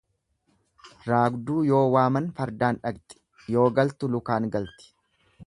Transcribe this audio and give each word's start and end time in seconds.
Raagduu 1.09 1.65
yoo 1.73 1.83
waaman 1.97 2.31
fardaan 2.41 2.81
dhaqxi, 2.87 3.21
yoo 3.59 3.69
galtu 3.83 4.13
lukaan 4.17 4.51
galti. 4.57 4.91